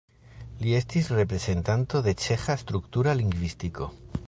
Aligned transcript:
Li 0.63 0.71
estis 0.77 1.09
reprezentanto 1.17 2.03
de 2.09 2.15
ĉeĥa 2.23 2.57
struktura 2.65 3.17
lingvistiko. 3.23 3.93